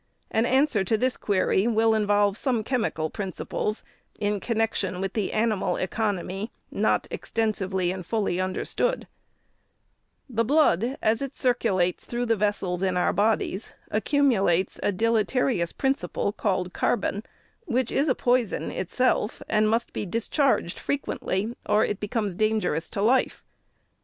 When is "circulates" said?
11.35-12.07